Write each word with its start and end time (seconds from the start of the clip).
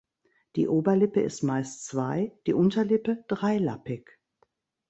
Die 0.55 0.67
Oberlippe 0.67 1.19
ist 1.21 1.43
meist 1.43 1.85
zwei-, 1.85 2.33
die 2.47 2.53
Unterlippe 2.55 3.23
dreilappig. 3.27 4.05